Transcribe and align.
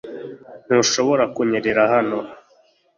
Ntushobora 0.65 1.23
kunyerera 1.33 1.83
hano. 1.93 2.17